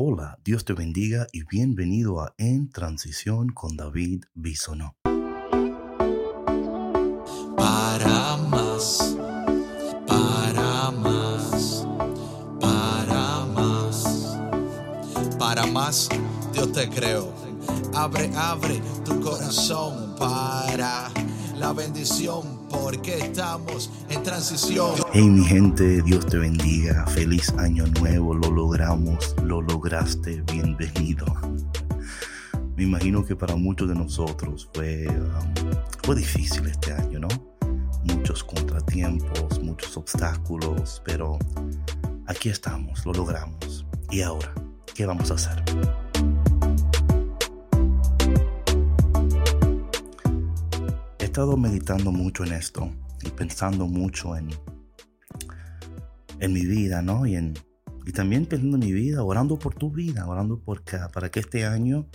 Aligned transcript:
Hola, 0.00 0.38
Dios 0.44 0.64
te 0.64 0.74
bendiga 0.74 1.26
y 1.32 1.42
bienvenido 1.42 2.20
a 2.20 2.32
En 2.38 2.70
Transición 2.70 3.48
con 3.48 3.76
David 3.76 4.26
Bisonó. 4.32 4.94
Para 7.56 8.36
más, 8.48 9.16
para 10.06 10.92
más, 10.92 11.84
para 12.60 13.44
más, 13.46 14.38
para 15.36 15.66
más, 15.66 16.08
Dios 16.52 16.70
te 16.70 16.88
creo. 16.88 17.32
Abre, 17.92 18.30
abre 18.36 18.80
tu 19.04 19.20
corazón 19.20 20.14
para 20.16 21.10
la 21.56 21.72
bendición 21.72 22.57
porque 22.70 23.18
estamos 23.18 23.90
en 24.08 24.22
transición. 24.22 24.92
Hey 25.12 25.28
mi 25.28 25.44
gente, 25.44 26.02
Dios 26.02 26.26
te 26.26 26.38
bendiga. 26.38 27.06
Feliz 27.06 27.52
año 27.58 27.86
nuevo, 28.00 28.34
lo 28.34 28.50
logramos, 28.50 29.34
lo 29.44 29.62
lograste, 29.62 30.42
bienvenido. 30.52 31.26
Me 32.76 32.84
imagino 32.84 33.24
que 33.24 33.34
para 33.34 33.56
muchos 33.56 33.88
de 33.88 33.94
nosotros 33.94 34.68
fue, 34.72 35.08
um, 35.08 35.54
fue 36.04 36.14
difícil 36.14 36.66
este 36.66 36.92
año, 36.92 37.18
¿no? 37.18 37.28
Muchos 38.04 38.44
contratiempos, 38.44 39.60
muchos 39.60 39.96
obstáculos, 39.96 41.02
pero 41.04 41.38
aquí 42.26 42.48
estamos, 42.48 43.04
lo 43.04 43.12
logramos. 43.12 43.84
¿Y 44.10 44.22
ahora 44.22 44.54
qué 44.94 45.06
vamos 45.06 45.30
a 45.30 45.34
hacer? 45.34 45.62
Estado 51.38 51.56
meditando 51.56 52.10
mucho 52.10 52.42
en 52.42 52.50
esto 52.52 52.92
y 53.22 53.30
pensando 53.30 53.86
mucho 53.86 54.36
en, 54.36 54.50
en 56.40 56.52
mi 56.52 56.66
vida, 56.66 57.00
¿no? 57.00 57.26
Y, 57.26 57.36
en, 57.36 57.54
y 58.04 58.10
también 58.10 58.44
pensando 58.44 58.76
en 58.76 58.84
mi 58.84 58.92
vida, 58.92 59.22
orando 59.22 59.56
por 59.56 59.76
tu 59.76 59.92
vida, 59.92 60.26
orando 60.26 60.60
para 61.12 61.30
que 61.30 61.38
este 61.38 61.64
año 61.64 62.08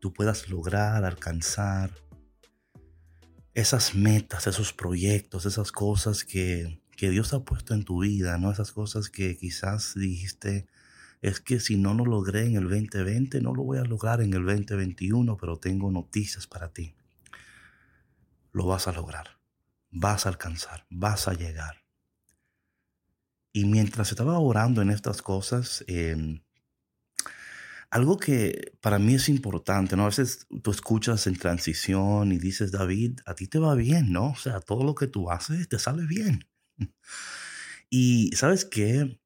tú 0.00 0.12
puedas 0.12 0.50
lograr, 0.50 1.06
alcanzar 1.06 1.92
esas 3.54 3.94
metas, 3.94 4.46
esos 4.46 4.74
proyectos, 4.74 5.46
esas 5.46 5.72
cosas 5.72 6.22
que, 6.22 6.82
que 6.94 7.08
Dios 7.08 7.32
ha 7.32 7.44
puesto 7.46 7.72
en 7.72 7.86
tu 7.86 8.02
vida, 8.02 8.36
¿no? 8.36 8.52
Esas 8.52 8.72
cosas 8.72 9.08
que 9.08 9.38
quizás 9.38 9.94
dijiste, 9.94 10.66
es 11.22 11.40
que 11.40 11.58
si 11.58 11.78
no 11.78 11.94
lo 11.94 12.04
logré 12.04 12.44
en 12.44 12.56
el 12.56 12.64
2020, 12.64 13.40
no 13.40 13.54
lo 13.54 13.62
voy 13.62 13.78
a 13.78 13.84
lograr 13.84 14.20
en 14.20 14.34
el 14.34 14.44
2021, 14.44 15.38
pero 15.38 15.56
tengo 15.56 15.90
noticias 15.90 16.46
para 16.46 16.68
ti 16.68 16.97
lo 18.52 18.66
vas 18.66 18.88
a 18.88 18.92
lograr, 18.92 19.38
vas 19.90 20.26
a 20.26 20.30
alcanzar, 20.30 20.86
vas 20.90 21.28
a 21.28 21.34
llegar. 21.34 21.84
Y 23.52 23.64
mientras 23.64 24.10
estaba 24.10 24.38
orando 24.38 24.82
en 24.82 24.90
estas 24.90 25.22
cosas, 25.22 25.84
em, 25.86 26.42
algo 27.90 28.18
que 28.18 28.72
para 28.80 28.98
mí 28.98 29.14
es 29.14 29.28
importante, 29.28 29.96
¿no? 29.96 30.02
A 30.02 30.06
veces 30.06 30.46
tú 30.62 30.70
escuchas 30.70 31.26
en 31.26 31.36
transición 31.36 32.32
y 32.32 32.38
dices, 32.38 32.70
David, 32.70 33.20
a 33.24 33.34
ti 33.34 33.48
te 33.48 33.58
va 33.58 33.74
bien, 33.74 34.12
¿no? 34.12 34.30
O 34.30 34.36
sea, 34.36 34.60
todo 34.60 34.84
lo 34.84 34.94
que 34.94 35.06
tú 35.06 35.30
haces 35.30 35.68
te 35.68 35.78
sale 35.78 36.06
bien. 36.06 36.46
Y 37.90 38.30
sabes 38.36 38.66
qué, 38.66 39.18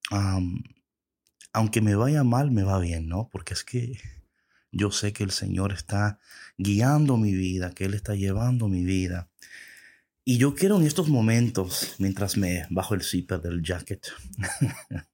aunque 1.53 1.81
me 1.81 1.97
vaya 1.97 2.23
mal, 2.23 2.53
me 2.53 2.63
va 2.63 2.79
bien, 2.79 3.09
¿no? 3.09 3.29
Porque 3.31 3.55
es 3.55 3.65
que 3.65 3.99
yo 4.73 4.91
sé 4.91 5.13
que 5.13 5.23
el 5.23 5.31
Señor 5.31 5.73
está 5.73 6.19
guiando 6.57 7.17
mi 7.17 7.33
vida, 7.33 7.73
que 7.73 7.85
Él 7.85 7.95
está 7.95 8.15
llevando 8.15 8.69
mi 8.69 8.85
vida. 8.85 9.31
Y 10.25 10.39
yo 10.39 10.55
quiero 10.55 10.79
en 10.79 10.87
estos 10.87 11.09
momentos, 11.09 11.97
mientras 11.99 12.37
me 12.37 12.67
bajo 12.71 12.95
el 12.95 13.03
zipper 13.03 13.41
del 13.41 13.63
jacket, 13.63 14.07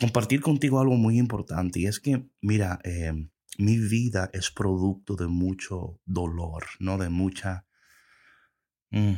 compartir 0.00 0.40
contigo 0.40 0.80
algo 0.80 0.96
muy 0.96 1.18
importante. 1.18 1.80
Y 1.80 1.86
es 1.86 2.00
que, 2.00 2.26
mira, 2.40 2.80
eh, 2.84 3.12
mi 3.58 3.78
vida 3.78 4.30
es 4.32 4.50
producto 4.50 5.16
de 5.16 5.26
mucho 5.26 6.00
dolor, 6.04 6.64
¿no? 6.78 6.98
De 6.98 7.08
mucha... 7.08 7.66
Mm, 8.90 9.14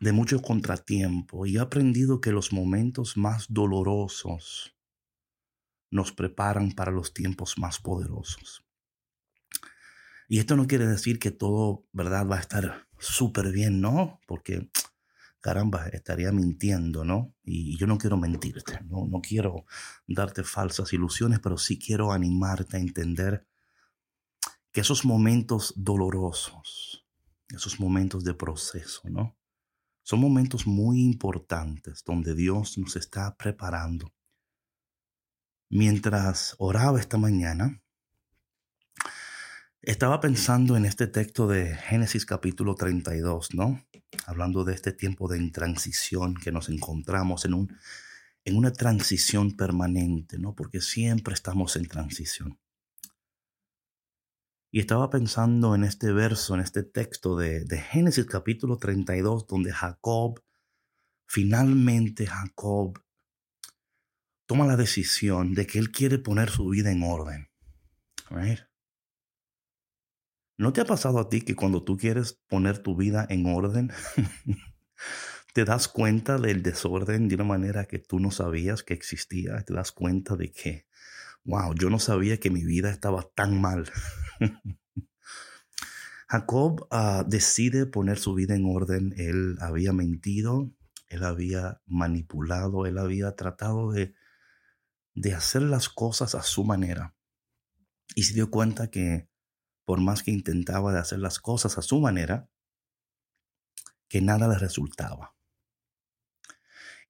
de 0.00 0.12
mucho 0.12 0.42
contratiempo. 0.42 1.46
Y 1.46 1.56
he 1.56 1.60
aprendido 1.60 2.20
que 2.20 2.32
los 2.32 2.52
momentos 2.52 3.16
más 3.16 3.46
dolorosos 3.48 4.74
nos 5.92 6.10
preparan 6.10 6.72
para 6.72 6.90
los 6.90 7.12
tiempos 7.12 7.58
más 7.58 7.78
poderosos. 7.78 8.64
Y 10.26 10.38
esto 10.38 10.56
no 10.56 10.66
quiere 10.66 10.86
decir 10.86 11.18
que 11.18 11.30
todo, 11.30 11.86
¿verdad?, 11.92 12.26
va 12.26 12.38
a 12.38 12.40
estar 12.40 12.88
súper 12.98 13.52
bien, 13.52 13.82
¿no? 13.82 14.18
Porque, 14.26 14.70
caramba, 15.40 15.86
estaría 15.88 16.32
mintiendo, 16.32 17.04
¿no? 17.04 17.34
Y 17.44 17.76
yo 17.76 17.86
no 17.86 17.98
quiero 17.98 18.16
mentirte, 18.16 18.80
no, 18.84 19.06
no 19.06 19.20
quiero 19.20 19.66
darte 20.06 20.42
falsas 20.42 20.94
ilusiones, 20.94 21.40
pero 21.40 21.58
sí 21.58 21.78
quiero 21.78 22.12
animarte 22.12 22.78
a 22.78 22.80
entender 22.80 23.46
que 24.72 24.80
esos 24.80 25.04
momentos 25.04 25.74
dolorosos, 25.76 27.06
esos 27.50 27.78
momentos 27.78 28.24
de 28.24 28.32
proceso, 28.32 29.02
¿no? 29.10 29.36
Son 30.02 30.18
momentos 30.18 30.66
muy 30.66 31.02
importantes 31.02 32.02
donde 32.02 32.34
Dios 32.34 32.78
nos 32.78 32.96
está 32.96 33.36
preparando 33.36 34.10
Mientras 35.74 36.54
oraba 36.58 37.00
esta 37.00 37.16
mañana, 37.16 37.82
estaba 39.80 40.20
pensando 40.20 40.76
en 40.76 40.84
este 40.84 41.06
texto 41.06 41.48
de 41.48 41.74
Génesis 41.74 42.26
capítulo 42.26 42.74
32, 42.74 43.54
¿no? 43.54 43.82
Hablando 44.26 44.64
de 44.64 44.74
este 44.74 44.92
tiempo 44.92 45.28
de 45.28 45.40
transición 45.50 46.34
que 46.34 46.52
nos 46.52 46.68
encontramos 46.68 47.46
en, 47.46 47.54
un, 47.54 47.78
en 48.44 48.58
una 48.58 48.74
transición 48.74 49.56
permanente, 49.56 50.38
¿no? 50.38 50.54
Porque 50.54 50.82
siempre 50.82 51.32
estamos 51.32 51.74
en 51.76 51.88
transición. 51.88 52.58
Y 54.70 54.78
estaba 54.78 55.08
pensando 55.08 55.74
en 55.74 55.84
este 55.84 56.12
verso, 56.12 56.54
en 56.54 56.60
este 56.60 56.82
texto 56.82 57.34
de, 57.34 57.64
de 57.64 57.78
Génesis 57.78 58.26
capítulo 58.26 58.76
32, 58.76 59.46
donde 59.46 59.72
Jacob, 59.72 60.38
finalmente 61.24 62.26
Jacob 62.26 63.02
toma 64.52 64.66
la 64.66 64.76
decisión 64.76 65.54
de 65.54 65.66
que 65.66 65.78
él 65.78 65.90
quiere 65.90 66.18
poner 66.18 66.50
su 66.50 66.68
vida 66.68 66.92
en 66.92 67.02
orden. 67.04 67.48
¿No 70.58 70.74
te 70.74 70.82
ha 70.82 70.84
pasado 70.84 71.20
a 71.20 71.30
ti 71.30 71.40
que 71.40 71.56
cuando 71.56 71.84
tú 71.84 71.96
quieres 71.96 72.38
poner 72.48 72.80
tu 72.80 72.94
vida 72.94 73.26
en 73.30 73.46
orden, 73.46 73.90
te 75.54 75.64
das 75.64 75.88
cuenta 75.88 76.36
del 76.36 76.62
desorden 76.62 77.28
de 77.28 77.36
una 77.36 77.44
manera 77.44 77.86
que 77.86 77.98
tú 77.98 78.20
no 78.20 78.30
sabías 78.30 78.82
que 78.82 78.92
existía? 78.92 79.62
Te 79.62 79.72
das 79.72 79.90
cuenta 79.90 80.36
de 80.36 80.52
que, 80.52 80.86
wow, 81.44 81.74
yo 81.74 81.88
no 81.88 81.98
sabía 81.98 82.38
que 82.38 82.50
mi 82.50 82.62
vida 82.62 82.90
estaba 82.90 83.22
tan 83.34 83.58
mal. 83.58 83.90
Jacob 86.28 86.88
ah, 86.90 87.24
decide 87.26 87.86
poner 87.86 88.18
su 88.18 88.34
vida 88.34 88.54
en 88.54 88.66
orden. 88.66 89.14
Él 89.16 89.56
había 89.62 89.94
mentido, 89.94 90.70
él 91.08 91.24
había 91.24 91.80
manipulado, 91.86 92.84
él 92.84 92.98
había 92.98 93.34
tratado 93.34 93.92
de 93.92 94.12
de 95.14 95.34
hacer 95.34 95.62
las 95.62 95.88
cosas 95.88 96.34
a 96.34 96.42
su 96.42 96.64
manera. 96.64 97.14
Y 98.14 98.24
se 98.24 98.34
dio 98.34 98.50
cuenta 98.50 98.90
que 98.90 99.28
por 99.84 100.00
más 100.00 100.22
que 100.22 100.30
intentaba 100.30 100.92
de 100.92 101.00
hacer 101.00 101.18
las 101.18 101.38
cosas 101.38 101.78
a 101.78 101.82
su 101.82 102.00
manera, 102.00 102.48
que 104.08 104.20
nada 104.20 104.48
le 104.48 104.58
resultaba. 104.58 105.34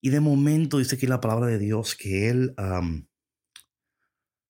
Y 0.01 0.11
de 0.11 0.21
momento 0.21 0.79
dice 0.79 0.97
aquí 0.97 1.07
la 1.07 1.21
palabra 1.21 1.47
de 1.47 1.59
Dios 1.59 1.95
que 1.95 2.29
él, 2.29 2.55
um, 2.59 3.07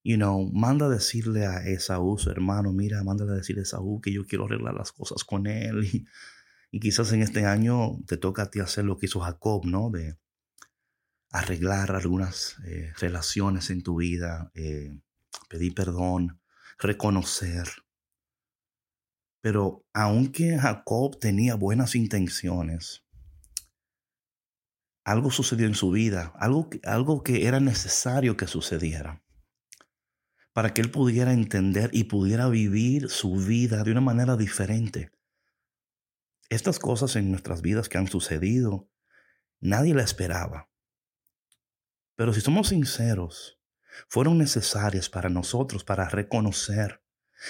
you 0.03 0.17
know, 0.17 0.51
manda 0.53 0.89
decirle 0.89 1.47
a 1.47 1.67
Esaú, 1.67 2.17
su 2.19 2.31
hermano, 2.31 2.73
mira, 2.73 3.03
manda 3.05 3.25
a 3.25 3.37
decirle 3.37 3.61
a 3.61 3.65
Esaú 3.65 4.01
que 4.01 4.13
yo 4.13 4.25
quiero 4.25 4.47
arreglar 4.47 4.75
las 4.75 4.93
cosas 4.93 5.25
con 5.25 5.47
él. 5.47 5.85
Y, 5.85 6.07
y, 6.71 6.81
quizás 6.81 7.13
en 7.13 7.23
este 7.23 7.45
año 7.45 7.99
te 8.07 8.17
toca 8.17 8.45
a 8.45 8.51
ti 8.51 8.61
hacer 8.61 8.85
lo 8.85 8.97
que 8.97 9.07
hizo 9.07 9.21
Jacob, 9.21 9.67
¿no? 9.67 9.91
De 9.91 10.17
arreglar 11.33 11.93
algunas 11.93 12.57
eh, 12.67 12.93
relaciones 12.99 13.71
en 13.71 13.83
tu 13.83 13.97
vida, 13.97 14.51
eh, 14.55 15.01
pedir 15.49 15.75
perdón, 15.75 16.41
reconocer. 16.79 17.69
Pero 19.41 19.85
aunque 19.93 20.59
Jacob 20.59 21.19
tenía 21.19 21.55
buenas 21.57 21.97
intenciones, 21.97 23.03
algo 25.05 25.31
sucedió 25.31 25.67
en 25.67 25.75
su 25.75 25.91
vida, 25.91 26.33
algo, 26.37 26.71
algo 26.85 27.25
que 27.25 27.47
era 27.47 27.59
necesario 27.59 28.37
que 28.37 28.47
sucediera 28.47 29.23
para 30.53 30.75
que 30.75 30.83
él 30.83 30.91
pudiera 30.91 31.33
entender 31.33 31.91
y 31.93 32.05
pudiera 32.05 32.49
vivir 32.49 33.09
su 33.09 33.37
vida 33.37 33.83
de 33.85 33.93
una 33.93 34.01
manera 34.01 34.37
diferente. 34.37 35.11
Estas 36.51 36.79
cosas 36.79 37.17
en 37.17 37.31
nuestras 37.31 37.63
vidas 37.63 37.89
que 37.89 37.97
han 37.97 38.09
sucedido, 38.09 38.89
nadie 39.61 39.95
la 39.95 40.03
esperaba. 40.03 40.69
Pero 42.23 42.33
si 42.33 42.41
somos 42.41 42.69
sinceros, 42.69 43.59
fueron 44.07 44.39
necesarias 44.39 45.09
para 45.09 45.29
nosotros 45.29 45.83
para 45.83 46.09
reconocer 46.09 47.03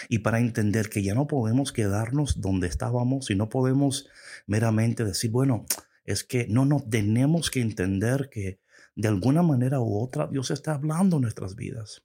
y 0.08 0.20
para 0.20 0.40
entender 0.40 0.88
que 0.88 1.02
ya 1.02 1.12
no 1.14 1.26
podemos 1.26 1.72
quedarnos 1.72 2.40
donde 2.40 2.69
estábamos 2.69 3.30
y 3.30 3.34
no 3.34 3.50
podemos 3.50 4.08
meramente 4.46 5.04
decir, 5.04 5.30
bueno, 5.30 5.66
es 6.06 6.24
que 6.24 6.46
no, 6.48 6.64
no, 6.64 6.82
tenemos 6.88 7.50
que 7.50 7.60
entender 7.60 8.30
que 8.30 8.60
de 8.94 9.08
alguna 9.08 9.42
manera 9.42 9.78
u 9.78 10.02
otra 10.02 10.26
Dios 10.26 10.50
está 10.50 10.72
hablando 10.72 11.20
nuestras 11.20 11.54
vidas. 11.54 12.02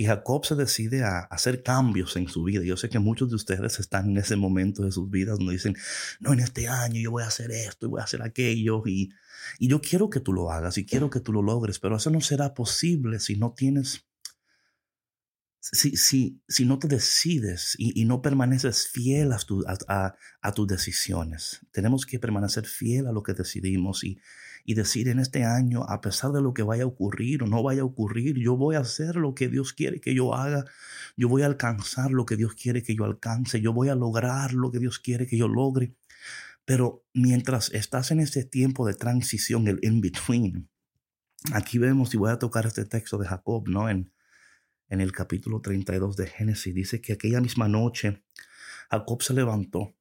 Y 0.00 0.06
Jacob 0.06 0.46
se 0.46 0.54
decide 0.54 1.04
a 1.04 1.18
hacer 1.18 1.62
cambios 1.62 2.16
en 2.16 2.26
su 2.26 2.42
vida. 2.42 2.62
Yo 2.64 2.78
sé 2.78 2.88
que 2.88 2.98
muchos 2.98 3.28
de 3.28 3.36
ustedes 3.36 3.78
están 3.80 4.08
en 4.08 4.16
ese 4.16 4.34
momento 4.34 4.82
de 4.82 4.92
sus 4.92 5.10
vidas 5.10 5.36
donde 5.36 5.52
dicen, 5.52 5.76
no, 6.20 6.32
en 6.32 6.40
este 6.40 6.68
año 6.68 6.98
yo 6.98 7.10
voy 7.10 7.22
a 7.22 7.26
hacer 7.26 7.50
esto 7.50 7.84
y 7.84 7.90
voy 7.90 8.00
a 8.00 8.04
hacer 8.04 8.22
aquello. 8.22 8.82
Y, 8.86 9.12
y 9.58 9.68
yo 9.68 9.82
quiero 9.82 10.08
que 10.08 10.20
tú 10.20 10.32
lo 10.32 10.50
hagas 10.50 10.78
y 10.78 10.86
quiero 10.86 11.10
que 11.10 11.20
tú 11.20 11.34
lo 11.34 11.42
logres, 11.42 11.78
pero 11.80 11.96
eso 11.96 12.08
no 12.08 12.22
será 12.22 12.54
posible 12.54 13.20
si 13.20 13.36
no 13.36 13.52
tienes 13.52 14.06
si, 15.60 15.94
si, 15.98 16.40
si 16.48 16.64
no 16.64 16.78
te 16.78 16.88
decides 16.88 17.74
y, 17.76 18.06
no 18.06 18.22
permaneces 18.22 18.88
fiel 18.88 19.32
a, 19.32 19.38
a, 19.88 20.14
a, 20.40 20.52
tus 20.52 20.66
decisiones, 20.66 21.60
tenemos 21.72 22.06
que 22.06 22.18
permanecer 22.18 22.64
fiel 22.64 23.06
a 23.06 23.12
lo 23.12 23.22
que 23.22 23.34
decidimos 23.34 24.02
y, 24.02 24.18
y 24.64 24.74
decir 24.74 25.08
en 25.08 25.18
este 25.18 25.44
año, 25.44 25.84
a 25.84 26.00
pesar 26.00 26.32
de 26.32 26.42
lo 26.42 26.54
que 26.54 26.62
vaya 26.62 26.84
a 26.84 26.86
ocurrir 26.86 27.42
o 27.42 27.46
no 27.46 27.62
vaya 27.62 27.82
a 27.82 27.84
ocurrir, 27.84 28.38
yo 28.38 28.56
voy 28.56 28.76
a 28.76 28.80
hacer 28.80 29.16
lo 29.16 29.34
que 29.34 29.48
Dios 29.48 29.72
quiere 29.72 30.00
que 30.00 30.14
yo 30.14 30.34
haga, 30.34 30.64
yo 31.16 31.28
voy 31.28 31.42
a 31.42 31.46
alcanzar 31.46 32.10
lo 32.10 32.26
que 32.26 32.36
Dios 32.36 32.54
quiere 32.54 32.82
que 32.82 32.94
yo 32.94 33.04
alcance, 33.04 33.60
yo 33.60 33.72
voy 33.72 33.88
a 33.88 33.94
lograr 33.94 34.52
lo 34.52 34.70
que 34.70 34.78
Dios 34.78 34.98
quiere 34.98 35.26
que 35.26 35.36
yo 35.36 35.48
logre. 35.48 35.94
Pero 36.64 37.04
mientras 37.14 37.72
estás 37.72 38.10
en 38.10 38.20
este 38.20 38.44
tiempo 38.44 38.86
de 38.86 38.94
transición, 38.94 39.66
el 39.66 39.78
in-between, 39.82 40.68
aquí 41.52 41.78
vemos, 41.78 42.14
y 42.14 42.18
voy 42.18 42.30
a 42.30 42.38
tocar 42.38 42.66
este 42.66 42.84
texto 42.84 43.18
de 43.18 43.26
Jacob, 43.26 43.68
¿no? 43.68 43.88
En, 43.88 44.12
en 44.88 45.00
el 45.00 45.12
capítulo 45.12 45.60
32 45.60 46.16
de 46.16 46.26
Génesis. 46.26 46.74
Dice 46.74 47.00
que 47.00 47.14
aquella 47.14 47.40
misma 47.40 47.68
noche 47.68 48.22
Jacob 48.90 49.22
se 49.22 49.34
levantó 49.34 49.94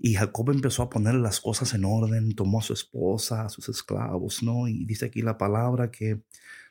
y 0.00 0.14
Jacob 0.14 0.50
empezó 0.50 0.82
a 0.82 0.90
poner 0.90 1.14
las 1.14 1.40
cosas 1.40 1.74
en 1.74 1.84
orden, 1.84 2.34
tomó 2.34 2.60
a 2.60 2.62
su 2.62 2.72
esposa, 2.72 3.44
a 3.44 3.48
sus 3.50 3.68
esclavos, 3.68 4.42
¿no? 4.42 4.66
Y 4.66 4.84
dice 4.86 5.06
aquí 5.06 5.22
la 5.22 5.38
palabra 5.38 5.90
que 5.90 6.22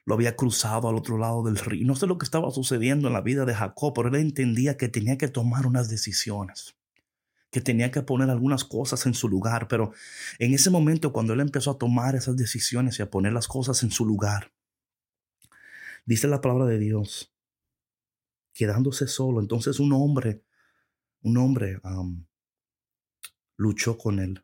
lo 0.04 0.16
había 0.16 0.36
cruzado 0.36 0.90
al 0.90 0.96
otro 0.96 1.18
lado 1.18 1.44
del 1.44 1.58
río. 1.58 1.86
No 1.86 1.96
sé 1.96 2.08
lo 2.08 2.18
que 2.18 2.26
estaba 2.26 2.50
sucediendo 2.52 3.08
en 3.08 3.14
la 3.14 3.22
vida 3.22 3.46
de 3.46 3.54
Jacob, 3.54 3.94
pero 3.96 4.10
él 4.10 4.16
entendía 4.16 4.76
que 4.76 4.90
tenía 4.90 5.18
que 5.18 5.28
tomar 5.28 5.68
unas 5.68 5.90
decisiones, 5.90 6.76
que 7.52 7.62
tenía 7.62 7.92
que 7.92 8.02
poner 8.02 8.30
algunas 8.30 8.66
cosas 8.66 9.06
en 9.06 9.14
su 9.14 9.30
lugar. 9.30 9.68
Pero 9.68 9.94
en 10.40 10.54
ese 10.54 10.72
momento, 10.72 11.14
cuando 11.14 11.34
él 11.34 11.40
empezó 11.40 11.72
a 11.72 11.78
tomar 11.78 12.16
esas 12.16 12.36
decisiones 12.36 12.98
y 12.98 13.04
a 13.04 13.12
poner 13.12 13.34
las 13.34 13.48
cosas 13.48 13.84
en 13.84 13.92
su 13.92 14.06
lugar, 14.06 14.52
Dice 16.10 16.28
la 16.28 16.42
palabra 16.42 16.66
de 16.66 16.80
Dios, 16.80 17.31
quedándose 18.52 19.08
solo. 19.08 19.42
Entonces 19.42 19.80
un 19.80 19.94
hombre, 19.94 20.44
un 21.22 21.38
hombre 21.38 21.80
luchó 23.60 23.98
con 23.98 24.20
él. 24.20 24.44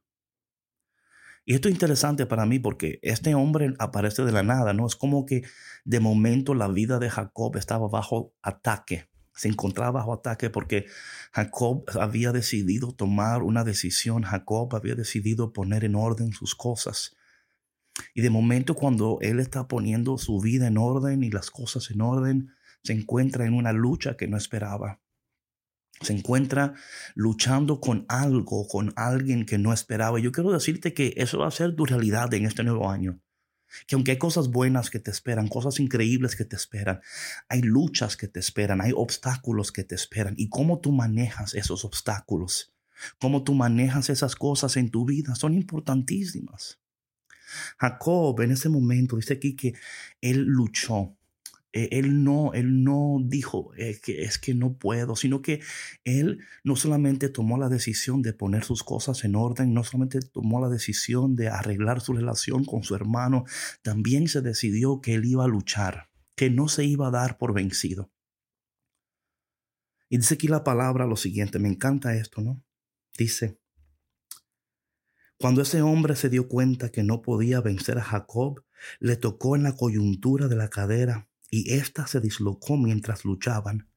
Y 1.46 1.54
esto 1.54 1.68
es 1.68 1.74
interesante 1.74 2.26
para 2.26 2.46
mí 2.46 2.60
porque 2.60 3.00
este 3.02 3.34
hombre 3.34 3.74
aparece 3.80 4.24
de 4.24 4.32
la 4.32 4.44
nada, 4.44 4.74
¿no? 4.74 4.86
Es 4.86 4.96
como 4.96 5.26
que 5.26 5.44
de 5.86 6.00
momento 6.00 6.54
la 6.54 6.68
vida 6.68 7.00
de 7.00 7.10
Jacob 7.10 7.56
estaba 7.56 7.88
bajo 7.88 8.34
ataque. 8.42 9.08
Se 9.34 9.48
encontraba 9.48 9.92
bajo 9.92 10.14
ataque 10.14 10.50
porque 10.50 10.86
Jacob 11.32 11.86
había 12.00 12.32
decidido 12.32 12.94
tomar 12.94 13.44
una 13.44 13.64
decisión. 13.64 14.24
Jacob 14.24 14.76
había 14.76 14.96
decidido 14.96 15.54
poner 15.54 15.84
en 15.84 15.96
orden 15.96 16.34
sus 16.34 16.56
cosas. 16.56 17.16
Y 18.14 18.22
de 18.22 18.30
momento 18.30 18.76
cuando 18.76 19.20
él 19.22 19.40
está 19.40 19.68
poniendo 19.68 20.18
su 20.18 20.42
vida 20.42 20.68
en 20.68 20.78
orden 20.78 21.24
y 21.24 21.30
las 21.30 21.52
cosas 21.52 21.92
en 21.92 22.02
orden, 22.02 22.52
se 22.84 22.94
encuentra 22.94 23.46
en 23.46 23.54
una 23.54 23.72
lucha 23.72 24.18
que 24.18 24.28
no 24.28 24.36
esperaba. 24.36 25.00
Se 26.02 26.14
encuentra 26.14 26.74
luchando 27.14 27.80
con 27.80 28.06
algo, 28.10 28.68
con 28.68 28.94
alguien 28.96 29.46
que 29.46 29.58
no 29.58 29.72
esperaba. 29.74 30.20
Yo 30.20 30.32
quiero 30.32 30.52
decirte 30.52 30.94
que 30.94 31.14
eso 31.18 31.40
va 31.40 31.48
a 31.48 31.52
ser 31.52 31.76
tu 31.76 31.86
realidad 31.86 32.34
en 32.34 32.46
este 32.46 32.64
nuevo 32.64 32.90
año. 32.90 33.20
Que 33.88 33.96
aunque 33.96 34.12
hay 34.12 34.18
cosas 34.18 34.50
buenas 34.50 34.90
que 34.90 35.00
te 35.00 35.12
esperan, 35.12 35.48
cosas 35.48 35.80
increíbles 35.80 36.36
que 36.36 36.46
te 36.46 36.56
esperan, 36.56 37.02
hay 37.50 37.62
luchas 37.62 38.16
que 38.16 38.28
te 38.28 38.40
esperan, 38.40 38.82
hay 38.82 38.92
obstáculos 38.96 39.72
que 39.72 39.84
te 39.84 39.96
esperan. 39.96 40.36
Y 40.38 40.50
cómo 40.50 40.80
tú 40.80 40.92
manejas 40.92 41.54
esos 41.56 41.84
obstáculos, 41.84 42.74
cómo 43.20 43.44
tú 43.44 43.54
manejas 43.54 44.10
esas 44.10 44.36
cosas 44.36 44.78
en 44.78 44.92
tu 44.92 45.06
vida, 45.06 45.36
son 45.36 45.54
importantísimas. 45.54 46.80
Jacob 47.78 48.40
en 48.42 48.52
ese 48.52 48.70
momento 48.70 49.18
dice 49.18 49.34
aquí 49.34 49.56
que 49.56 49.74
él 50.22 50.44
luchó. 50.44 51.18
E, 51.76 51.90
él 51.92 52.24
no, 52.24 52.54
él 52.54 52.86
no 52.86 53.18
dijo 53.22 53.74
eh, 53.76 54.00
que 54.02 54.24
es 54.24 54.40
que 54.40 54.54
no 54.56 54.78
puedo, 54.78 55.18
sino 55.18 55.42
que 55.42 55.62
él 56.06 56.40
no 56.64 56.78
solamente 56.78 57.28
tomó 57.28 57.58
la 57.58 57.68
decisión 57.68 58.22
de 58.22 58.32
poner 58.32 58.64
sus 58.64 58.82
cosas 58.82 59.26
en 59.26 59.36
orden, 59.36 59.74
no 59.74 59.84
solamente 59.84 60.20
tomó 60.22 60.62
la 60.62 60.70
decisión 60.70 61.36
de 61.36 61.50
arreglar 61.50 62.00
su 62.00 62.14
relación 62.14 62.64
con 62.64 62.84
su 62.84 62.96
hermano, 62.96 63.44
también 63.82 64.30
se 64.30 64.42
decidió 64.42 65.02
que 65.02 65.16
él 65.16 65.26
iba 65.26 65.44
a 65.44 65.50
luchar, 65.50 66.10
que 66.38 66.50
no 66.50 66.70
se 66.70 66.86
iba 66.86 67.08
a 67.10 67.12
dar 67.12 67.38
por 67.38 67.54
vencido. 67.54 68.10
Y 70.08 70.18
dice 70.18 70.36
aquí 70.36 70.48
la 70.48 70.64
palabra 70.64 71.06
lo 71.06 71.18
siguiente, 71.18 71.60
me 71.60 71.68
encanta 71.68 72.16
esto, 72.16 72.42
¿no? 72.42 72.64
Dice, 73.18 73.60
cuando 75.38 75.62
ese 75.62 75.82
hombre 75.82 76.16
se 76.16 76.30
dio 76.30 76.48
cuenta 76.48 76.90
que 76.90 77.04
no 77.04 77.22
podía 77.22 77.60
vencer 77.60 77.98
a 77.98 78.04
Jacob, 78.04 78.64
le 79.02 79.18
tocó 79.18 79.58
en 79.58 79.64
la 79.64 79.76
coyuntura 79.76 80.48
de 80.48 80.56
la 80.56 80.70
cadera 80.70 81.28
y 81.50 81.74
ésta 81.74 82.08
se 82.08 82.20
dislocó 82.20 82.78
mientras 82.78 83.26
luchaban. 83.26 83.90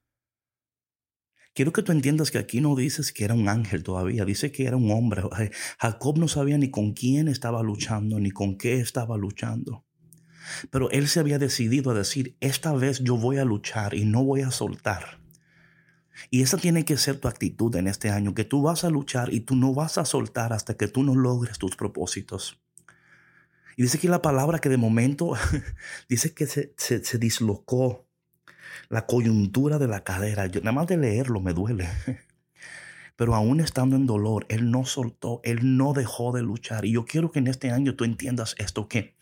Quiero 1.55 1.73
que 1.73 1.83
tú 1.83 1.91
entiendas 1.91 2.31
que 2.31 2.39
aquí 2.39 2.61
no 2.61 2.77
dices 2.77 3.13
que 3.13 3.25
era 3.25 3.35
un 3.35 3.49
ángel 3.49 3.83
todavía, 3.83 4.25
dice 4.25 4.53
que 4.53 4.67
era 4.67 4.77
un 4.77 4.91
hombre. 4.93 5.23
Jacob 5.81 6.19
no 6.19 6.29
sabía 6.29 6.57
ni 6.57 6.71
con 6.71 6.93
quién 6.93 7.27
estaba 7.27 7.63
luchando, 7.63 8.21
ni 8.21 8.31
con 8.31 8.57
qué 8.57 8.81
estaba 8.81 9.17
luchando. 9.17 9.85
Pero 10.71 10.91
él 10.91 11.09
se 11.09 11.21
había 11.21 11.39
decidido 11.39 11.91
a 11.91 11.95
decir, 11.95 12.37
esta 12.41 12.73
vez 12.75 13.01
yo 13.01 13.17
voy 13.17 13.39
a 13.39 13.45
luchar 13.45 13.95
y 13.95 14.05
no 14.05 14.23
voy 14.25 14.43
a 14.43 14.51
soltar. 14.51 15.21
Y 16.31 16.43
esa 16.43 16.59
tiene 16.59 16.85
que 16.85 16.97
ser 16.97 17.19
tu 17.19 17.29
actitud 17.29 17.75
en 17.77 17.87
este 17.87 18.11
año, 18.11 18.35
que 18.35 18.45
tú 18.45 18.63
vas 18.63 18.85
a 18.85 18.91
luchar 18.91 19.33
y 19.33 19.41
tú 19.41 19.57
no 19.57 19.75
vas 19.75 19.99
a 19.99 20.05
soltar 20.05 20.53
hasta 20.53 20.77
que 20.77 20.89
tú 20.89 21.03
no 21.03 21.15
logres 21.15 21.59
tus 21.59 21.77
propósitos. 21.77 22.61
Y 23.79 23.83
dice 23.83 23.99
aquí 23.99 24.09
la 24.09 24.23
palabra 24.23 24.59
que 24.59 24.69
de 24.69 24.77
momento 24.77 25.35
dice 26.09 26.35
que 26.35 26.49
se, 26.49 26.75
se, 26.77 27.19
dislocó 27.19 28.09
la 28.89 29.07
coyuntura 29.07 29.79
de 29.79 29.87
la 29.87 30.03
cadera. 30.03 30.49
Yo, 30.49 30.61
nada 30.63 30.73
más 30.73 30.89
de 30.89 30.97
leerlo 30.97 31.41
me 31.41 31.53
duele. 31.53 31.89
Pero 33.15 33.37
aún 33.37 33.61
estando 33.61 33.95
en 33.95 34.05
dolor, 34.05 34.47
Él 34.49 34.73
no 34.73 34.85
soltó, 34.85 35.41
Él 35.45 35.77
no 35.77 35.93
dejó 35.93 36.33
de 36.33 36.43
luchar. 36.43 36.87
Y 36.87 36.95
yo 36.95 37.05
quiero 37.05 37.31
que 37.31 37.39
en 37.39 37.47
este 37.47 37.71
año 37.71 37.95
tú 37.95 38.03
entiendas 38.03 38.57
esto, 38.59 38.89
que 38.89 39.15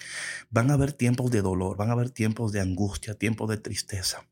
van 0.48 0.70
a 0.70 0.74
haber 0.74 0.94
tiempos 0.94 1.30
de 1.30 1.42
dolor, 1.42 1.76
van 1.76 1.90
a 1.90 1.92
haber 1.92 2.08
tiempos 2.08 2.50
de 2.52 2.62
angustia, 2.62 3.12
tiempos 3.12 3.50
de 3.50 3.58
tristeza. 3.58 4.26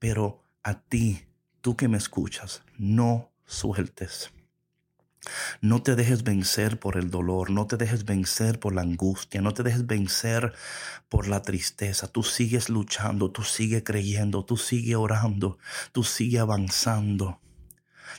Pero 0.00 0.42
a 0.64 0.80
ti 0.80 1.26
tú 1.60 1.76
que 1.76 1.86
me 1.86 1.98
escuchas, 1.98 2.64
no 2.76 3.30
sueltes. 3.46 4.33
No 5.60 5.82
te 5.82 5.96
dejes 5.96 6.24
vencer 6.24 6.78
por 6.78 6.96
el 6.96 7.10
dolor, 7.10 7.50
no 7.50 7.66
te 7.66 7.76
dejes 7.76 8.04
vencer 8.04 8.58
por 8.58 8.74
la 8.74 8.82
angustia, 8.82 9.40
no 9.40 9.54
te 9.54 9.62
dejes 9.62 9.86
vencer 9.86 10.52
por 11.08 11.28
la 11.28 11.42
tristeza. 11.42 12.08
Tú 12.08 12.22
sigues 12.22 12.68
luchando, 12.68 13.30
tú 13.30 13.42
sigues 13.42 13.82
creyendo, 13.84 14.44
tú 14.44 14.56
sigues 14.56 14.96
orando, 14.96 15.58
tú 15.92 16.04
sigues 16.04 16.40
avanzando. 16.40 17.40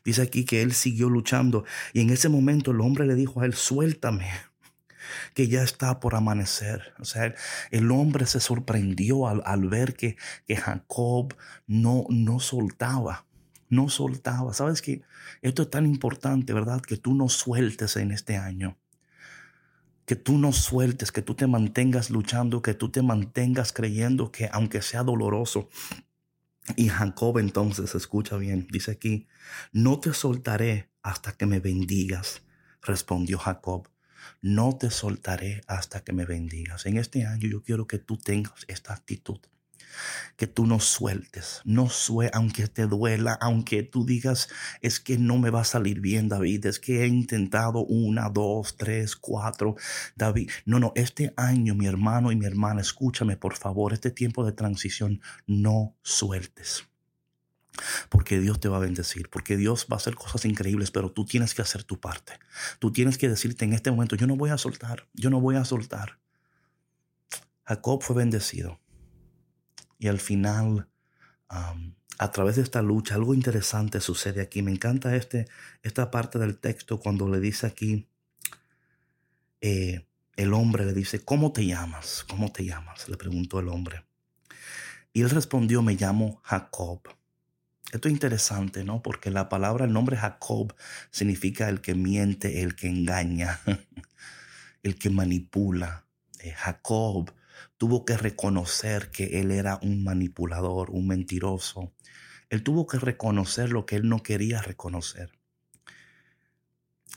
Dice 0.03 0.21
aquí 0.21 0.45
que 0.45 0.61
él 0.61 0.73
siguió 0.73 1.09
luchando 1.09 1.63
y 1.93 2.01
en 2.01 2.09
ese 2.09 2.29
momento 2.29 2.71
el 2.71 2.81
hombre 2.81 3.05
le 3.05 3.15
dijo 3.15 3.41
a 3.41 3.45
él, 3.45 3.53
suéltame, 3.53 4.29
que 5.33 5.47
ya 5.47 5.63
está 5.63 5.99
por 5.99 6.15
amanecer. 6.15 6.93
O 6.99 7.05
sea, 7.05 7.33
el 7.71 7.91
hombre 7.91 8.25
se 8.25 8.39
sorprendió 8.39 9.27
al, 9.27 9.41
al 9.45 9.67
ver 9.67 9.95
que, 9.95 10.17
que 10.47 10.57
Jacob 10.57 11.35
no, 11.67 12.05
no 12.09 12.39
soltaba 12.39 13.25
no 13.69 13.89
soltaba. 13.89 14.53
Sabes 14.53 14.81
que 14.81 15.01
esto 15.41 15.63
es 15.63 15.69
tan 15.69 15.85
importante, 15.85 16.53
¿verdad? 16.53 16.81
Que 16.81 16.97
tú 16.97 17.13
no 17.13 17.29
sueltes 17.29 17.95
en 17.97 18.11
este 18.11 18.37
año. 18.37 18.77
Que 20.05 20.15
tú 20.15 20.37
no 20.37 20.53
sueltes, 20.53 21.11
que 21.11 21.21
tú 21.21 21.33
te 21.33 21.47
mantengas 21.47 22.09
luchando, 22.09 22.61
que 22.61 22.75
tú 22.75 22.91
te 22.91 23.01
mantengas 23.01 23.73
creyendo 23.73 24.31
que 24.31 24.49
aunque 24.51 24.81
sea 24.81 25.03
doloroso. 25.03 25.69
Y 26.75 26.89
Jacob 26.89 27.39
entonces, 27.39 27.95
escucha 27.95 28.37
bien, 28.37 28.67
dice 28.71 28.91
aquí, 28.91 29.27
no 29.71 29.99
te 29.99 30.13
soltaré 30.13 30.89
hasta 31.01 31.31
que 31.31 31.45
me 31.45 31.59
bendigas, 31.59 32.41
respondió 32.81 33.37
Jacob. 33.37 33.89
No 34.41 34.75
te 34.75 34.89
soltaré 34.89 35.61
hasta 35.67 36.03
que 36.03 36.13
me 36.13 36.25
bendigas. 36.25 36.85
En 36.85 36.97
este 36.97 37.25
año 37.25 37.47
yo 37.47 37.63
quiero 37.63 37.87
que 37.87 37.99
tú 37.99 38.17
tengas 38.17 38.65
esta 38.67 38.93
actitud 38.93 39.39
que 40.35 40.47
tú 40.47 40.65
no 40.65 40.79
sueltes, 40.79 41.61
no 41.63 41.89
sue, 41.89 42.29
aunque 42.33 42.67
te 42.67 42.87
duela, 42.87 43.37
aunque 43.39 43.83
tú 43.83 44.05
digas, 44.05 44.49
es 44.81 44.99
que 44.99 45.17
no 45.17 45.37
me 45.37 45.49
va 45.49 45.61
a 45.61 45.65
salir 45.65 46.01
bien, 46.01 46.27
David, 46.27 46.65
es 46.65 46.79
que 46.79 47.03
he 47.03 47.07
intentado 47.07 47.85
una, 47.85 48.29
dos, 48.29 48.77
tres, 48.77 49.15
cuatro, 49.15 49.75
David. 50.15 50.49
No, 50.65 50.79
no, 50.79 50.91
este 50.95 51.33
año, 51.37 51.75
mi 51.75 51.85
hermano 51.85 52.31
y 52.31 52.35
mi 52.35 52.45
hermana, 52.45 52.81
escúchame, 52.81 53.37
por 53.37 53.55
favor, 53.55 53.93
este 53.93 54.11
tiempo 54.11 54.45
de 54.45 54.51
transición, 54.51 55.21
no 55.47 55.95
sueltes. 56.01 56.83
Porque 58.09 58.39
Dios 58.39 58.59
te 58.59 58.69
va 58.69 58.77
a 58.77 58.81
bendecir, 58.81 59.29
porque 59.29 59.57
Dios 59.57 59.87
va 59.91 59.95
a 59.95 59.97
hacer 59.97 60.15
cosas 60.15 60.45
increíbles, 60.45 60.91
pero 60.91 61.11
tú 61.11 61.25
tienes 61.25 61.53
que 61.53 61.61
hacer 61.61 61.83
tu 61.83 61.99
parte. 61.99 62.33
Tú 62.79 62.91
tienes 62.91 63.17
que 63.17 63.27
decirte 63.27 63.65
en 63.65 63.73
este 63.73 63.91
momento, 63.91 64.15
yo 64.15 64.27
no 64.27 64.37
voy 64.37 64.49
a 64.49 64.57
soltar, 64.57 65.07
yo 65.13 65.29
no 65.29 65.41
voy 65.41 65.55
a 65.55 65.65
soltar. 65.65 66.19
Jacob 67.65 68.01
fue 68.03 68.15
bendecido. 68.15 68.79
Y 70.05 70.07
al 70.07 70.19
final, 70.19 70.87
a 71.49 72.31
través 72.31 72.57
de 72.57 72.61
esta 72.61 72.83
lucha, 72.83 73.15
algo 73.15 73.33
interesante 73.33 73.99
sucede 73.99 74.39
aquí. 74.39 74.61
Me 74.61 74.69
encanta 74.69 75.15
este, 75.15 75.47
esta 75.81 76.11
parte 76.11 76.37
del 76.37 76.59
texto 76.59 76.99
cuando 76.99 77.27
le 77.27 77.39
dice 77.39 77.65
aquí, 77.65 78.07
eh, 79.61 80.05
el 80.35 80.53
hombre 80.53 80.85
le 80.85 80.93
dice, 80.93 81.25
¿cómo 81.25 81.53
te 81.53 81.65
llamas? 81.65 82.23
¿Cómo 82.29 82.51
te 82.51 82.63
llamas? 82.63 83.09
Le 83.09 83.17
preguntó 83.17 83.59
el 83.59 83.67
hombre. 83.67 84.05
Y 85.11 85.23
él 85.23 85.31
respondió, 85.31 85.81
me 85.81 85.95
llamo 85.95 86.39
Jacob. 86.43 87.01
Esto 87.91 88.07
es 88.07 88.13
interesante, 88.13 88.83
¿no? 88.83 89.01
Porque 89.01 89.31
la 89.31 89.49
palabra, 89.49 89.85
el 89.85 89.93
nombre 89.93 90.17
Jacob 90.17 90.75
significa 91.09 91.67
el 91.67 91.81
que 91.81 91.95
miente, 91.95 92.61
el 92.61 92.75
que 92.75 92.89
engaña, 92.89 93.59
el 94.83 94.99
que 94.99 95.09
manipula. 95.09 96.05
Eh, 96.41 96.51
Jacob 96.51 97.33
tuvo 97.77 98.05
que 98.05 98.17
reconocer 98.17 99.11
que 99.11 99.39
él 99.39 99.51
era 99.51 99.79
un 99.81 100.03
manipulador, 100.03 100.91
un 100.91 101.07
mentiroso. 101.07 101.93
Él 102.49 102.63
tuvo 102.63 102.87
que 102.87 102.99
reconocer 102.99 103.71
lo 103.71 103.85
que 103.85 103.95
él 103.95 104.07
no 104.07 104.23
quería 104.23 104.61
reconocer. 104.61 105.31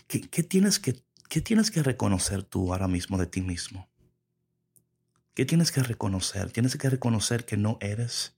¿Qué, 0.06 0.42
tienes 0.42 0.78
que 0.78 1.02
¿Qué 1.28 1.42
tienes 1.42 1.70
que 1.70 1.82
reconocer 1.82 2.42
tú 2.42 2.72
ahora 2.72 2.88
mismo 2.88 3.18
de 3.18 3.26
ti 3.26 3.42
mismo? 3.42 3.90
¿Qué 5.34 5.44
tienes 5.44 5.70
que 5.70 5.82
reconocer? 5.82 6.50
Tienes 6.50 6.76
que 6.76 6.88
reconocer 6.88 7.44
que 7.44 7.58
no 7.58 7.76
eres 7.82 8.34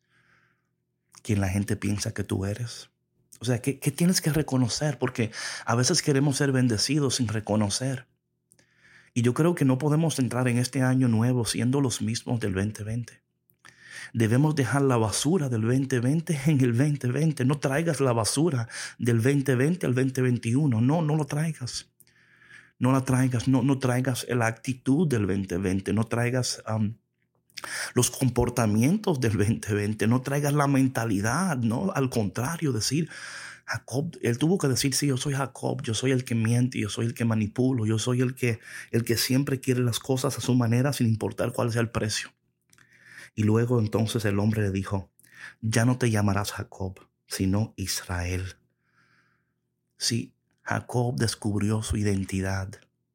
quien 1.22 1.40
la 1.40 1.48
gente 1.48 1.76
piensa 1.76 2.12
que 2.12 2.24
tú 2.24 2.44
eres. 2.44 2.90
O 3.38 3.44
sea, 3.44 3.62
¿qué, 3.62 3.78
¿qué, 3.78 3.92
tienes 3.92 4.20
que 4.20 4.32
reconocer? 4.32 4.98
Porque 4.98 5.30
a 5.64 5.76
veces 5.76 6.02
queremos 6.02 6.36
ser 6.36 6.50
bendecidos 6.50 7.16
sin 7.16 7.28
reconocer. 7.28 8.09
Y 9.14 9.22
yo 9.22 9.34
creo 9.34 9.54
que 9.54 9.64
no 9.64 9.78
podemos 9.78 10.18
entrar 10.18 10.48
en 10.48 10.58
este 10.58 10.82
año 10.82 11.08
nuevo 11.08 11.44
siendo 11.44 11.80
los 11.80 12.00
mismos 12.00 12.40
del 12.40 12.54
2020. 12.54 13.20
Debemos 14.12 14.54
dejar 14.54 14.82
la 14.82 14.96
basura 14.96 15.48
del 15.48 15.62
2020 15.62 16.40
en 16.46 16.60
el 16.60 16.76
2020. 16.76 17.44
No 17.44 17.58
traigas 17.58 18.00
la 18.00 18.12
basura 18.12 18.68
del 18.98 19.22
2020 19.22 19.86
al 19.86 19.94
2021. 19.94 20.80
No, 20.80 21.02
no 21.02 21.16
lo 21.16 21.24
traigas 21.26 21.90
no 22.80 22.92
la 22.92 23.02
traigas, 23.02 23.46
no, 23.46 23.62
no 23.62 23.78
traigas 23.78 24.26
la 24.28 24.46
actitud 24.46 25.06
del 25.06 25.26
2020, 25.26 25.92
no 25.92 26.04
traigas 26.04 26.62
los 27.94 28.10
comportamientos 28.10 29.20
del 29.20 29.36
2020, 29.36 30.06
no 30.06 30.22
traigas 30.22 30.54
la 30.54 30.66
mentalidad, 30.66 31.58
no, 31.58 31.92
al 31.94 32.08
contrario, 32.08 32.72
decir, 32.72 33.08
Jacob, 33.70 34.18
él 34.20 34.36
tuvo 34.36 34.58
que 34.58 34.66
decir, 34.66 34.94
sí, 34.94 35.06
yo 35.06 35.16
soy 35.16 35.34
Jacob, 35.34 35.80
yo 35.82 35.94
soy 35.94 36.10
el 36.10 36.24
que 36.24 36.34
miente, 36.34 36.80
yo 36.80 36.88
soy 36.88 37.06
el 37.06 37.14
que 37.14 37.24
manipulo, 37.24 37.86
yo 37.86 38.00
soy 38.00 38.20
el 38.20 38.34
que, 38.34 38.58
el 38.90 39.04
que 39.04 39.16
siempre 39.16 39.60
quiere 39.60 39.80
las 39.80 40.00
cosas 40.00 40.36
a 40.36 40.40
su 40.40 40.56
manera 40.56 40.92
sin 40.92 41.06
importar 41.06 41.52
cuál 41.52 41.70
sea 41.70 41.80
el 41.80 41.88
precio. 41.88 42.32
Y 43.36 43.44
luego 43.44 43.78
entonces 43.78 44.24
el 44.24 44.40
hombre 44.40 44.62
le 44.62 44.72
dijo, 44.72 45.08
ya 45.60 45.84
no 45.84 45.98
te 45.98 46.10
llamarás 46.10 46.50
Jacob, 46.50 46.98
sino 47.28 47.72
Israel. 47.76 48.56
Sí, 49.96 50.32
Jacob 50.62 51.14
descubrió 51.14 51.84
su 51.84 51.96
identidad 51.96 52.70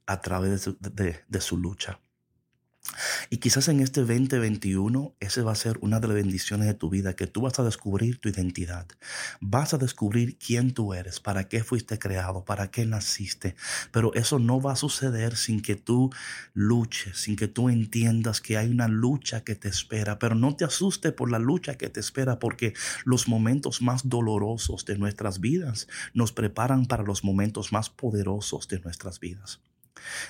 a 0.05 0.21
través 0.21 0.69
de 1.27 1.41
su, 1.41 1.57
lucha. 1.57 1.99
Y 3.29 3.37
quizás 3.37 3.67
en 3.67 3.79
este 3.79 4.01
2021 4.01 5.15
ese 5.19 5.41
va 5.41 5.51
a 5.51 5.55
ser 5.55 5.77
una 5.81 5.99
de 5.99 6.07
las 6.07 6.15
bendiciones 6.15 6.67
de 6.67 6.73
tu 6.73 6.89
vida, 6.89 7.15
que 7.15 7.27
tú 7.27 7.41
vas 7.41 7.59
a 7.59 7.63
descubrir 7.63 8.19
tu 8.19 8.29
identidad. 8.29 8.87
Vas 9.41 9.73
a 9.73 9.77
descubrir 9.77 10.37
quién 10.37 10.73
tú 10.73 10.93
eres, 10.93 11.19
para 11.19 11.47
qué 11.47 11.63
fuiste 11.63 11.99
creado, 11.99 12.45
para 12.45 12.71
qué 12.71 12.85
naciste. 12.85 13.55
Pero 13.91 14.13
eso 14.13 14.39
no 14.39 14.61
va 14.61 14.73
a 14.73 14.75
suceder 14.75 15.35
sin 15.35 15.61
que 15.61 15.75
tú 15.75 16.11
luches, 16.53 17.17
sin 17.17 17.35
que 17.35 17.47
tú 17.47 17.69
entiendas 17.69 18.41
que 18.41 18.57
hay 18.57 18.69
una 18.69 18.87
lucha 18.87 19.43
que 19.43 19.55
te 19.55 19.67
espera. 19.67 20.19
Pero 20.19 20.35
no 20.35 20.55
te 20.55 20.65
asustes 20.65 21.13
por 21.13 21.31
la 21.31 21.39
lucha 21.39 21.77
que 21.77 21.89
te 21.89 21.99
espera, 21.99 22.39
porque 22.39 22.73
los 23.05 23.27
momentos 23.27 23.81
más 23.81 24.09
dolorosos 24.09 24.85
de 24.85 24.97
nuestras 24.97 25.39
vidas 25.39 25.87
nos 26.13 26.31
preparan 26.31 26.85
para 26.85 27.03
los 27.03 27.23
momentos 27.23 27.71
más 27.71 27.89
poderosos 27.89 28.67
de 28.67 28.79
nuestras 28.79 29.19
vidas. 29.19 29.61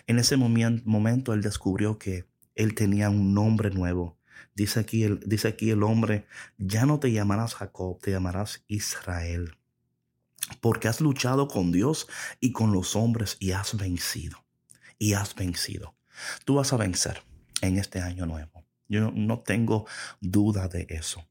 En 0.07 0.19
ese 0.19 0.37
momento 0.37 1.33
él 1.33 1.41
descubrió 1.41 1.97
que 1.97 2.25
él 2.55 2.73
tenía 2.73 3.09
un 3.09 3.33
nombre 3.33 3.69
nuevo. 3.69 4.17
Dice 4.55 4.79
aquí, 4.79 5.03
el, 5.03 5.19
dice 5.19 5.49
aquí 5.49 5.69
el 5.69 5.83
hombre, 5.83 6.25
ya 6.57 6.85
no 6.85 6.99
te 6.99 7.11
llamarás 7.11 7.55
Jacob, 7.55 7.99
te 8.01 8.11
llamarás 8.11 8.63
Israel, 8.67 9.57
porque 10.61 10.87
has 10.87 11.01
luchado 11.01 11.47
con 11.47 11.71
Dios 11.71 12.07
y 12.39 12.51
con 12.51 12.71
los 12.71 12.95
hombres 12.95 13.37
y 13.39 13.51
has 13.51 13.75
vencido. 13.77 14.45
Y 14.97 15.13
has 15.13 15.35
vencido. 15.35 15.95
Tú 16.45 16.55
vas 16.55 16.71
a 16.71 16.77
vencer 16.77 17.21
en 17.61 17.77
este 17.77 17.99
año 17.99 18.25
nuevo. 18.25 18.65
Yo 18.87 19.11
no 19.11 19.39
tengo 19.39 19.85
duda 20.21 20.69
de 20.69 20.87
eso. 20.89 21.27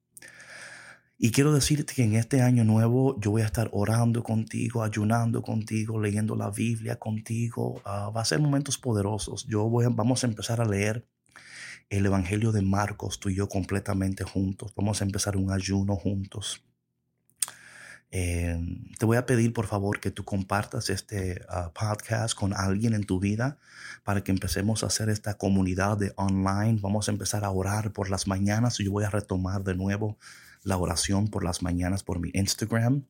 Y 1.17 1.31
quiero 1.31 1.55
decirte 1.55 1.95
que 1.95 2.05
en 2.05 2.17
este 2.17 2.43
año 2.43 2.65
nuevo 2.65 3.19
yo 3.21 3.31
voy 3.31 3.43
a 3.43 3.47
estar 3.47 3.71
orando 3.73 4.23
contigo, 4.23 4.83
ayunando 4.83 5.43
contigo, 5.43 6.01
leyendo 6.01 6.35
la 6.35 6.51
Biblia 6.51 6.97
contigo. 6.97 7.81
Ah, 7.85 8.11
va 8.15 8.21
a 8.21 8.25
ser 8.25 8.41
momentos 8.41 8.77
poderosos. 8.77 9.47
Yo 9.47 9.69
voy 9.69 9.87
vamos 9.89 10.25
a 10.25 10.27
empezar 10.27 10.61
a 10.61 10.67
leer 10.67 11.07
el 11.91 12.07
Evangelio 12.07 12.53
de 12.53 12.63
Marcos, 12.63 13.21
tú 13.21 13.29
y 13.29 13.35
yo 13.37 13.49
completamente 13.49 14.25
juntos. 14.25 14.73
Vamos 14.77 15.01
a 15.01 15.05
empezar 15.05 15.37
un 15.37 15.51
ayuno 15.51 15.97
juntos. 15.97 16.63
Eh, 18.17 18.57
te 18.97 19.07
voy 19.07 19.17
a 19.17 19.27
pedir 19.27 19.53
por 19.53 19.67
favor 19.67 19.99
que 19.99 20.13
tú 20.13 20.25
compartas 20.25 20.89
este 20.89 21.45
ah, 21.49 21.73
podcast 21.75 22.39
con 22.39 22.55
alguien 22.55 22.95
en 22.95 23.03
tu 23.03 23.19
vida 23.19 23.59
para 24.05 24.23
que 24.23 24.31
empecemos 24.31 24.85
a 24.85 24.87
hacer 24.87 25.09
esta 25.09 25.35
comunidad 25.35 25.99
de 25.99 26.13
online. 26.15 26.79
Vamos 26.81 27.09
a 27.09 27.13
empezar 27.13 27.45
a 27.45 27.51
orar 27.51 27.93
por 27.93 28.11
las 28.11 28.29
mañanas 28.29 28.79
yo 28.79 28.93
voy 28.93 29.03
a 29.03 29.11
retomar 29.11 29.65
de 29.65 29.75
nuevo 29.75 30.17
la 30.63 30.77
oración 30.77 31.27
por 31.27 31.43
las 31.43 31.63
mañanas 31.63 32.05
por 32.05 32.21
mi 32.21 32.31
Instagram 32.35 33.05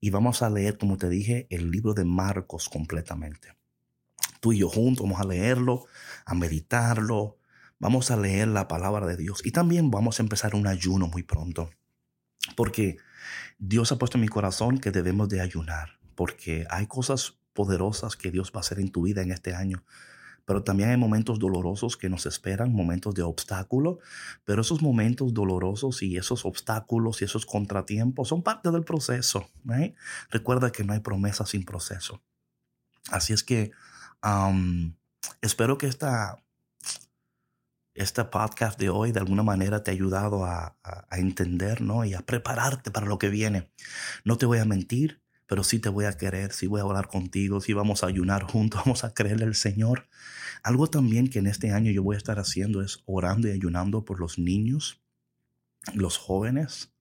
y 0.00 0.08
vamos 0.08 0.40
a 0.40 0.48
leer, 0.48 0.78
como 0.78 0.96
te 0.96 1.10
dije, 1.10 1.46
el 1.50 1.70
libro 1.70 1.92
de 1.92 2.06
Marcos 2.06 2.70
completamente. 2.70 3.54
Tú 4.40 4.54
y 4.54 4.58
yo 4.60 4.70
juntos 4.70 5.04
vamos 5.04 5.20
a 5.20 5.26
leerlo, 5.26 5.84
a 6.24 6.34
meditarlo, 6.34 7.36
vamos 7.80 8.12
a 8.12 8.16
leer 8.16 8.46
la 8.46 8.68
palabra 8.68 9.06
de 9.06 9.16
Dios 9.16 9.44
y 9.44 9.50
también 9.50 9.90
vamos 9.90 10.20
a 10.20 10.22
empezar 10.22 10.54
un 10.54 10.68
ayuno 10.68 11.08
muy 11.08 11.24
pronto, 11.24 11.70
porque 12.54 12.98
Dios 13.58 13.90
ha 13.90 13.98
puesto 13.98 14.18
en 14.18 14.22
mi 14.22 14.28
corazón 14.28 14.78
que 14.78 14.92
debemos 14.92 15.28
de 15.28 15.40
ayunar, 15.40 15.98
porque 16.14 16.66
hay 16.70 16.86
cosas 16.86 17.40
poderosas 17.52 18.14
que 18.14 18.30
Dios 18.30 18.52
va 18.54 18.58
a 18.58 18.60
hacer 18.60 18.78
en 18.78 18.92
tu 18.92 19.02
vida 19.02 19.22
en 19.22 19.32
este 19.32 19.54
año 19.54 19.84
pero 20.50 20.64
también 20.64 20.90
hay 20.90 20.96
momentos 20.96 21.38
dolorosos 21.38 21.96
que 21.96 22.08
nos 22.08 22.26
esperan, 22.26 22.72
momentos 22.72 23.14
de 23.14 23.22
obstáculo, 23.22 24.00
pero 24.44 24.62
esos 24.62 24.82
momentos 24.82 25.32
dolorosos 25.32 26.02
y 26.02 26.16
esos 26.16 26.44
obstáculos 26.44 27.22
y 27.22 27.26
esos 27.26 27.46
contratiempos 27.46 28.26
son 28.26 28.42
parte 28.42 28.72
del 28.72 28.82
proceso. 28.82 29.48
Recuerda 30.28 30.72
que 30.72 30.82
no 30.82 30.92
hay 30.92 30.98
promesa 30.98 31.46
sin 31.46 31.64
proceso. 31.64 32.20
Así 33.12 33.32
es 33.32 33.44
que 33.44 33.70
espero 35.40 35.78
que 35.78 35.86
esta, 35.86 36.42
este 37.94 38.24
podcast 38.24 38.78
de 38.78 38.88
hoy 38.88 39.12
de 39.12 39.20
alguna 39.20 39.42
manera 39.42 39.82
te 39.82 39.90
ha 39.90 39.94
ayudado 39.94 40.44
a, 40.44 40.76
entender 41.12 41.80
¿no? 41.80 42.04
y 42.04 42.14
a 42.14 42.20
prepararte 42.20 42.90
para 42.90 43.06
lo 43.06 43.18
que 43.18 43.28
viene. 43.28 43.70
No 44.24 44.38
te 44.38 44.46
voy 44.46 44.58
a 44.58 44.64
mentir, 44.64 45.20
pero 45.46 45.64
sí 45.64 45.80
te 45.80 45.88
voy 45.88 46.04
a 46.04 46.16
querer, 46.16 46.52
sí 46.52 46.66
voy 46.66 46.80
a 46.80 46.84
hablar 46.84 47.08
contigo, 47.08 47.60
sí 47.60 47.72
vamos 47.72 48.04
a 48.04 48.06
ayunar 48.06 48.44
juntos, 48.44 48.80
vamos 48.84 49.04
a 49.04 49.12
creerle 49.12 49.44
al 49.44 49.54
Señor. 49.54 50.08
Algo 50.62 50.88
también 50.88 51.28
que 51.28 51.40
en 51.40 51.46
este 51.46 51.72
año 51.72 51.90
yo 51.90 52.02
voy 52.02 52.14
a 52.14 52.18
estar 52.18 52.38
haciendo 52.38 52.82
es 52.82 53.02
orando 53.06 53.48
y 53.48 53.52
ayunando 53.52 54.04
por 54.04 54.20
los 54.20 54.38
niños, 54.38 55.02
los 55.94 56.18
jóvenes. 56.18 56.92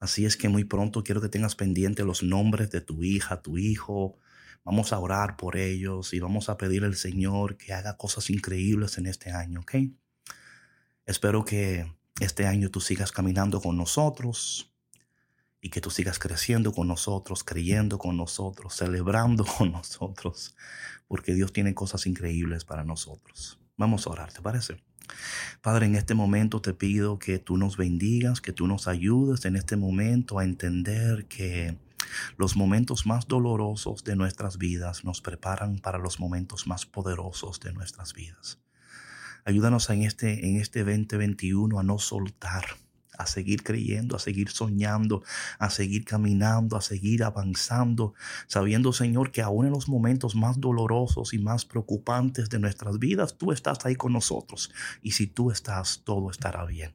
Así 0.00 0.24
es 0.24 0.36
que 0.36 0.48
muy 0.48 0.64
pronto 0.64 1.02
quiero 1.02 1.20
que 1.20 1.28
tengas 1.28 1.56
pendiente 1.56 2.04
los 2.04 2.22
nombres 2.22 2.70
de 2.70 2.80
tu 2.80 3.02
hija, 3.02 3.42
tu 3.42 3.58
hijo. 3.58 4.18
Vamos 4.68 4.92
a 4.92 4.98
orar 4.98 5.38
por 5.38 5.56
ellos 5.56 6.12
y 6.12 6.20
vamos 6.20 6.50
a 6.50 6.58
pedir 6.58 6.84
al 6.84 6.94
Señor 6.94 7.56
que 7.56 7.72
haga 7.72 7.96
cosas 7.96 8.28
increíbles 8.28 8.98
en 8.98 9.06
este 9.06 9.30
año, 9.30 9.60
¿ok? 9.60 9.76
Espero 11.06 11.42
que 11.42 11.90
este 12.20 12.46
año 12.46 12.68
tú 12.68 12.82
sigas 12.82 13.10
caminando 13.10 13.62
con 13.62 13.78
nosotros, 13.78 14.70
y 15.62 15.70
que 15.70 15.80
tú 15.80 15.88
sigas 15.88 16.18
creciendo 16.18 16.72
con 16.72 16.86
nosotros, 16.86 17.44
creyendo 17.44 17.96
con 17.96 18.18
nosotros, 18.18 18.74
celebrando 18.74 19.46
con 19.58 19.72
nosotros, 19.72 20.54
porque 21.06 21.32
Dios 21.32 21.50
tiene 21.54 21.72
cosas 21.72 22.06
increíbles 22.06 22.66
para 22.66 22.84
nosotros. 22.84 23.58
Vamos 23.78 24.06
a 24.06 24.10
orar, 24.10 24.34
¿te 24.34 24.42
parece? 24.42 24.82
Padre, 25.62 25.86
en 25.86 25.94
este 25.94 26.12
momento 26.12 26.60
te 26.60 26.74
pido 26.74 27.18
que 27.18 27.38
tú 27.38 27.56
nos 27.56 27.78
bendigas, 27.78 28.42
que 28.42 28.52
tú 28.52 28.66
nos 28.66 28.86
ayudes 28.86 29.46
en 29.46 29.56
este 29.56 29.76
momento 29.76 30.38
a 30.38 30.44
entender 30.44 31.24
que 31.24 31.78
los 32.36 32.56
momentos 32.56 33.06
más 33.06 33.28
dolorosos 33.28 34.04
de 34.04 34.16
nuestras 34.16 34.58
vidas 34.58 35.04
nos 35.04 35.20
preparan 35.20 35.78
para 35.78 35.98
los 35.98 36.20
momentos 36.20 36.66
más 36.66 36.86
poderosos 36.86 37.60
de 37.60 37.72
nuestras 37.72 38.12
vidas. 38.12 38.58
Ayúdanos 39.44 39.88
en 39.90 40.02
este, 40.02 40.46
en 40.46 40.60
este 40.60 40.80
2021 40.84 41.78
a 41.78 41.82
no 41.82 41.98
soltar 41.98 42.64
a 43.18 43.26
seguir 43.26 43.62
creyendo, 43.64 44.16
a 44.16 44.20
seguir 44.20 44.48
soñando, 44.48 45.22
a 45.58 45.68
seguir 45.70 46.04
caminando, 46.04 46.76
a 46.76 46.80
seguir 46.80 47.24
avanzando, 47.24 48.14
sabiendo, 48.46 48.92
Señor, 48.92 49.32
que 49.32 49.42
aún 49.42 49.66
en 49.66 49.72
los 49.72 49.88
momentos 49.88 50.36
más 50.36 50.60
dolorosos 50.60 51.34
y 51.34 51.38
más 51.38 51.64
preocupantes 51.64 52.48
de 52.48 52.60
nuestras 52.60 52.98
vidas, 52.98 53.36
tú 53.36 53.52
estás 53.52 53.84
ahí 53.84 53.96
con 53.96 54.12
nosotros. 54.12 54.70
Y 55.02 55.12
si 55.12 55.26
tú 55.26 55.50
estás, 55.50 56.02
todo 56.04 56.30
estará 56.30 56.64
bien. 56.64 56.92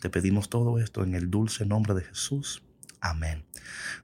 Te 0.00 0.10
pedimos 0.10 0.50
todo 0.50 0.78
esto 0.78 1.04
en 1.04 1.14
el 1.14 1.30
dulce 1.30 1.64
nombre 1.64 1.94
de 1.94 2.02
Jesús. 2.02 2.62
Amén. 3.04 3.44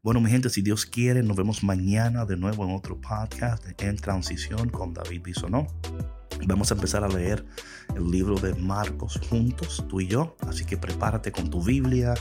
Bueno, 0.02 0.21
mi 0.21 0.30
gente, 0.30 0.50
si 0.50 0.61
Dios 0.61 0.85
quiere, 0.85 1.23
nos 1.23 1.35
vemos 1.35 1.64
mañana 1.64 2.26
de 2.26 2.37
nuevo 2.37 2.66
en 2.66 2.75
otro 2.75 3.00
podcast 3.00 3.64
en 3.80 3.97
transición 3.97 4.69
con 4.69 4.92
David 4.92 5.23
Bisonó. 5.23 5.66
Vamos 6.47 6.71
a 6.71 6.75
empezar 6.75 7.02
a 7.02 7.09
leer 7.09 7.47
el 7.97 8.11
libro 8.11 8.35
de 8.35 8.54
Marcos 8.54 9.19
juntos, 9.30 9.83
tú 9.88 10.02
y 10.02 10.07
yo. 10.07 10.37
Así 10.47 10.66
que 10.66 10.76
prepárate 10.76 11.33
con 11.33 11.49
tu 11.49 11.64
Biblia, 11.64 12.12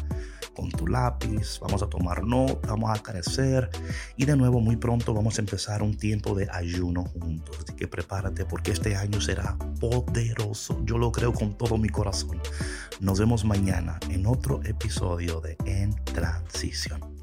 con 0.56 0.70
tu 0.72 0.88
lápiz. 0.88 1.60
Vamos 1.62 1.84
a 1.84 1.88
tomar 1.88 2.24
nota, 2.24 2.70
vamos 2.70 2.98
a 2.98 3.02
crecer. 3.02 3.70
Y 4.18 4.26
de 4.26 4.36
nuevo, 4.36 4.60
muy 4.60 4.76
pronto 4.76 5.14
vamos 5.14 5.38
a 5.38 5.42
empezar 5.42 5.82
un 5.84 5.98
tiempo 5.98 6.36
de 6.36 6.48
ayuno 6.52 7.06
juntos. 7.06 7.60
Así 7.64 7.74
que 7.74 7.88
prepárate 7.88 8.46
porque 8.46 8.72
este 8.72 8.96
año 8.96 9.22
será 9.22 9.58
poderoso. 9.80 10.82
Yo 10.86 10.98
lo 10.98 11.12
creo 11.12 11.34
con 11.34 11.58
todo 11.58 11.78
mi 11.78 11.90
corazón. 11.90 12.42
Nos 13.00 13.20
vemos 13.20 13.46
mañana 13.46 14.00
en 14.10 14.26
otro 14.26 14.62
episodio 14.64 15.42
de 15.42 15.58
En 15.66 15.96
Transición. 16.06 17.19